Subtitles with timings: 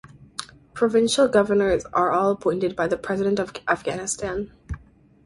[0.73, 4.51] Provincial governors are all appointed by the President of Afghanistan.